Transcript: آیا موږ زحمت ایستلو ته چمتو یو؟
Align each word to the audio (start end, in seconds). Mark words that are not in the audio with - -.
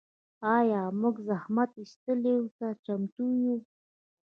آیا 0.57 0.81
موږ 1.01 1.15
زحمت 1.27 1.71
ایستلو 1.81 2.37
ته 2.57 2.67
چمتو 2.85 3.25
یو؟ 3.43 3.55